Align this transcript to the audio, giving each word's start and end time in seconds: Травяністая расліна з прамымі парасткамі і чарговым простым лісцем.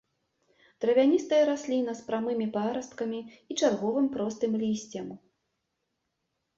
Травяністая 0.85 1.41
расліна 1.51 1.91
з 2.01 2.09
прамымі 2.09 2.47
парасткамі 2.57 3.19
і 3.29 3.53
чарговым 3.61 4.11
простым 4.19 4.51
лісцем. 4.67 5.07